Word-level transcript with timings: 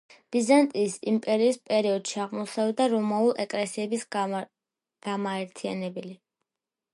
ბიზანტიის 0.35 0.93
იმპერიის 1.11 1.59
პერიოდში 1.71 2.17
აღმოსავლეთ 2.23 2.77
და 2.79 2.87
რომაული 2.95 3.35
ეკლესიების 3.45 4.07
გამაერთიანებელი. 4.17 6.17